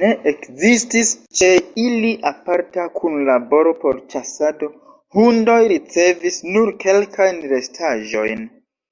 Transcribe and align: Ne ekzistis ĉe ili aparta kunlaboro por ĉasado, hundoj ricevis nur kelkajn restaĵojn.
Ne 0.00 0.08
ekzistis 0.32 1.12
ĉe 1.40 1.48
ili 1.84 2.10
aparta 2.32 2.86
kunlaboro 2.98 3.74
por 3.86 4.04
ĉasado, 4.16 4.70
hundoj 5.20 5.58
ricevis 5.76 6.40
nur 6.54 6.78
kelkajn 6.86 7.44
restaĵojn. 7.58 8.48